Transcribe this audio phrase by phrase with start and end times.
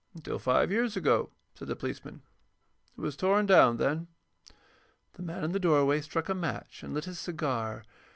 [0.15, 2.23] "Until five years ago," said the policeman.
[2.97, 4.07] "It was torn down then."
[5.13, 7.83] The man in the doorway struck a match and lit his cigar.